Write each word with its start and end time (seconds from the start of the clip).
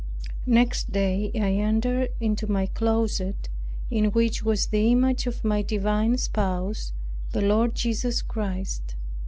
Next 0.47 0.91
day 0.91 1.29
I 1.35 1.61
entered 1.61 2.09
into 2.19 2.51
my 2.51 2.65
closet, 2.65 3.49
in 3.91 4.05
which 4.05 4.41
was 4.41 4.65
the 4.65 4.91
image 4.91 5.27
of 5.27 5.43
my 5.43 5.61
divine 5.61 6.17
spouse, 6.17 6.91
the 7.33 7.41
Lord 7.43 7.75
Jesus 7.75 8.23
Christ. 8.23 8.95